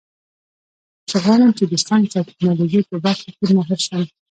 [1.09, 4.01] زه غواړم چې د ساینس او ټکنالوژۍ په برخه کې ماهر شم